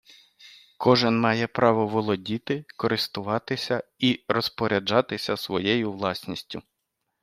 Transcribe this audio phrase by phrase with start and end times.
[0.77, 6.61] Кожен має право володіти, користуватися і розпоряджатися своєю власністю